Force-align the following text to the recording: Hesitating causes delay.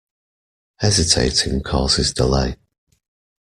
Hesitating 0.77 1.61
causes 1.61 2.11
delay. 2.11 2.55